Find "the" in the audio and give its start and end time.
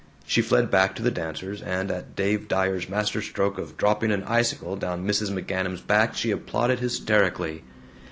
1.03-1.11